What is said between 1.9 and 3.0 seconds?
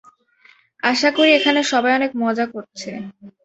অনেক মজা করছে।